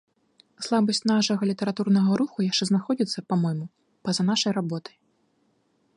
[0.67, 3.65] Слабасць нашага літаратурнага руху яшчэ знаходзіцца, па-мойму,
[4.09, 4.95] па-за нашай работай.